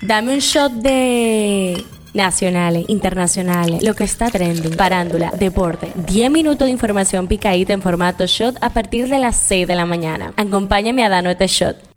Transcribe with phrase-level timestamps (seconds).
[0.00, 5.92] Dame un shot de nacionales, internacionales, lo que está trending, parándula, deporte.
[6.06, 9.86] 10 minutos de información picadita en formato shot a partir de las 6 de la
[9.86, 10.32] mañana.
[10.36, 11.87] Acompáñame a darnos este shot.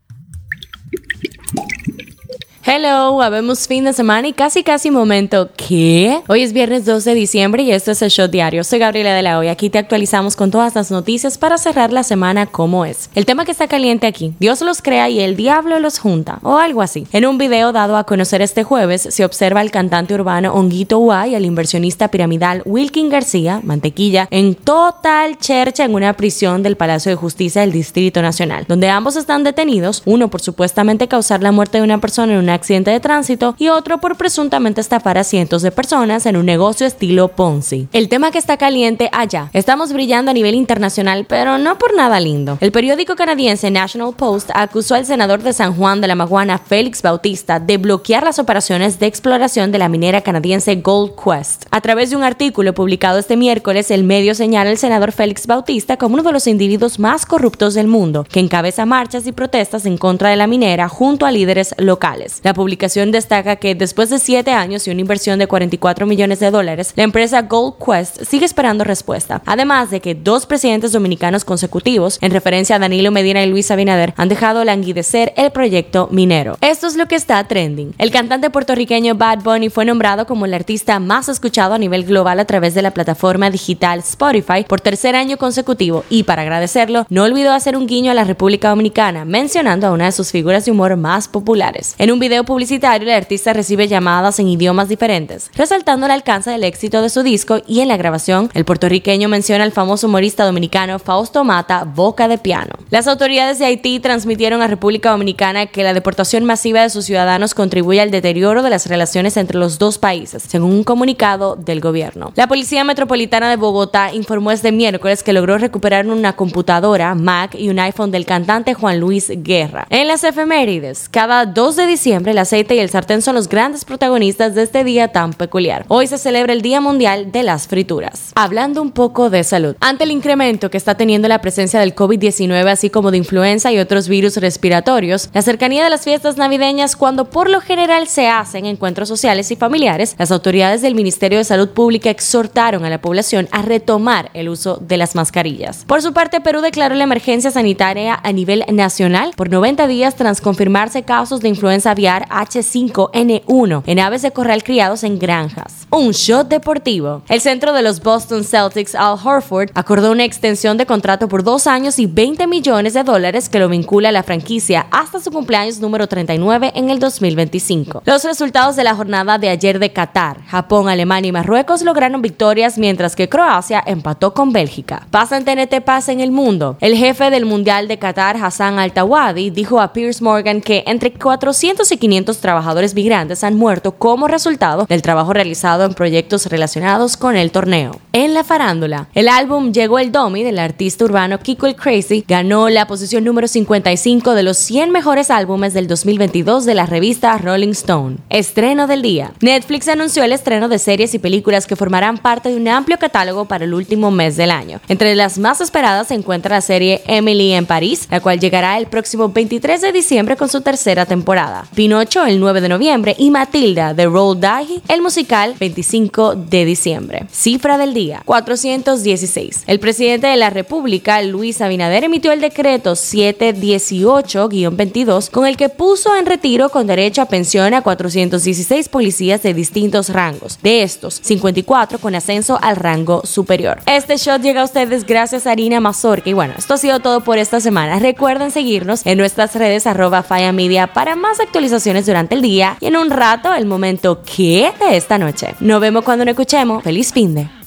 [2.74, 5.50] Hello, habemos fin de semana y casi casi momento.
[5.58, 6.22] ¿Qué?
[6.30, 8.64] Hoy es viernes 12 de diciembre y esto es el Show Diario.
[8.64, 9.50] Soy Gabriela de la Hoy.
[9.50, 13.10] Aquí te actualizamos con todas las noticias para cerrar la semana como es.
[13.14, 16.60] El tema que está caliente aquí, Dios los crea y el diablo los junta, o
[16.60, 17.06] algo así.
[17.12, 21.32] En un video dado a conocer este jueves, se observa al cantante urbano Honguito Uay
[21.32, 27.10] y al inversionista piramidal Wilkin García, Mantequilla, en total chercha en una prisión del Palacio
[27.10, 31.80] de Justicia del Distrito Nacional, donde ambos están detenidos, uno por supuestamente causar la muerte
[31.80, 35.64] de una persona en una accidente de tránsito y otro por presuntamente estafar a cientos
[35.64, 37.88] de personas en un negocio estilo Ponzi.
[37.92, 39.50] El tema que está caliente allá.
[39.54, 42.60] Estamos brillando a nivel internacional, pero no por nada lindo.
[42.62, 47.02] El periódico canadiense National Post acusó al senador de San Juan de la Maguana, Félix
[47.02, 51.66] Bautista, de bloquear las operaciones de exploración de la minera canadiense Gold Quest.
[51.72, 55.98] A través de un artículo publicado este miércoles, el medio señala al senador Félix Bautista
[55.98, 59.98] como uno de los individuos más corruptos del mundo, que encabeza marchas y protestas en
[59.98, 62.40] contra de la minera junto a líderes locales.
[62.44, 66.52] La publicación destaca que después de siete años y una inversión de 44 millones de
[66.52, 69.42] dólares, la empresa Gold Quest sigue esperando respuesta.
[69.46, 74.14] Además de que dos presidentes dominicanos consecutivos, en referencia a Danilo Medina y Luis Abinader,
[74.18, 76.58] han dejado languidecer el proyecto minero.
[76.62, 77.94] Esto es lo que está trending.
[77.98, 82.40] El cantante puertorriqueño Bad Bunny fue nombrado como el artista más escuchado a nivel global
[82.40, 87.24] a través de la plataforma digital Spotify por tercer año consecutivo y para agradecerlo, no
[87.24, 90.72] olvidó hacer un guiño a la República Dominicana, mencionando a una de sus figuras de
[90.72, 91.96] humor más populares.
[91.98, 96.64] En un video publicitario, el artista recibe llamadas en idiomas diferentes, resaltando el alcance del
[96.64, 101.00] éxito de su disco y en la grabación, el puertorriqueño menciona al famoso humorista dominicano
[101.00, 102.74] Fausto Mata, Boca de Piano.
[102.90, 107.54] Las autoridades de Haití transmitieron a República Dominicana que la deportación masiva de sus ciudadanos
[107.54, 112.32] contribuye al deterioro de las relaciones entre los dos países, según un comunicado del gobierno.
[112.36, 117.70] La Policía Metropolitana de Bogotá informó este miércoles que logró recuperar una computadora, Mac y
[117.70, 119.88] un iPhone del cantante Juan Luis Guerra.
[119.90, 123.86] En las efemérides, cada 2 de diciembre el aceite y el sartén son los grandes
[123.86, 125.86] protagonistas de este día tan peculiar.
[125.88, 128.32] Hoy se celebra el Día Mundial de las Frituras.
[128.36, 129.76] Hablando un poco de salud.
[129.80, 133.80] Ante el incremento que está teniendo la presencia del COVID-19, así como de influenza y
[133.80, 138.66] otros virus respiratorios, la cercanía de las fiestas navideñas, cuando por lo general se hacen
[138.66, 143.48] encuentros sociales y familiares, las autoridades del Ministerio de Salud Pública exhortaron a la población
[143.52, 145.86] a retomar el uso de las mascarillas.
[145.86, 150.42] Por su parte, Perú declaró la emergencia sanitaria a nivel nacional por 90 días tras
[150.42, 155.88] confirmarse casos de influenza aviar H5N1 en aves de corral criados en granjas.
[155.90, 157.22] Un shot deportivo.
[157.30, 161.68] El centro de los Boston Celtics, Al Horford, acordó una extensión de contrato por dos
[161.68, 165.80] años y 20 millones de dólares que lo vincula a la franquicia hasta su cumpleaños
[165.80, 168.04] número 39 en el 2025.
[168.06, 172.78] Los resultados de la jornada de ayer de Qatar, Japón, Alemania y Marruecos lograron victorias
[172.78, 175.08] mientras que Croacia empató con Bélgica.
[175.12, 176.78] Pasa en TNT Pasa en el mundo.
[176.82, 181.92] El jefe del Mundial de Qatar, Hassan Al-Tawadi, dijo a Piers Morgan que entre 400
[181.92, 187.38] y 500 trabajadores migrantes han muerto como resultado del trabajo realizado en proyectos relacionados con
[187.38, 188.02] el torneo.
[188.12, 192.68] En la farándula, el álbum Llegó el Domi del artista urbano Kiko el Crazy ganó
[192.70, 197.70] la posición número 55 de los 100 mejores álbumes del 2022 de la revista Rolling
[197.70, 198.18] Stone.
[198.30, 199.32] Estreno del día.
[199.42, 203.46] Netflix anunció el estreno de series y películas que formarán parte de un amplio catálogo
[203.46, 204.82] para el último mes del año.
[204.88, 208.88] Entre las más esperadas se encuentra la serie Emily en París, la cual llegará el
[208.88, 211.66] próximo 23 de diciembre con su tercera temporada.
[211.92, 217.26] Pinocho el 9 de noviembre y Matilda de Roll Die el musical 25 de diciembre.
[217.30, 219.66] Cifra del día 416.
[219.68, 226.16] El presidente de la República, Luis Abinader, emitió el decreto 718-22 con el que puso
[226.16, 230.60] en retiro con derecho a pensión a 416 policías de distintos rangos.
[230.64, 233.82] De estos, 54 con ascenso al rango superior.
[233.86, 237.20] Este shot llega a ustedes gracias a Arina Mazorca y bueno, esto ha sido todo
[237.20, 238.00] por esta semana.
[238.00, 240.24] Recuerden seguirnos en nuestras redes arroba
[240.54, 244.98] Media para más actualizaciones durante el día y en un rato el momento que de
[244.98, 245.56] esta noche.
[245.60, 246.84] Nos vemos cuando nos escuchemos.
[246.84, 247.61] Feliz fin de.